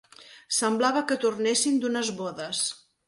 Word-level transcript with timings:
Semblava 0.59 1.03
que 1.11 1.17
tornessin 1.25 1.77
d'unes 1.85 2.11
bodes 2.23 2.65